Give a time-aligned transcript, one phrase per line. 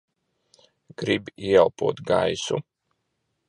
[0.97, 2.55] Gribi ieelpot gaisu?